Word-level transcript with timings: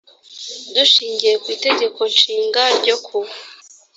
dushingiye 0.75 1.33
ku 1.41 1.47
itegeko 1.55 1.99
nshinga 2.13 2.61
ryo 2.79 2.95
kuwa 3.05 3.33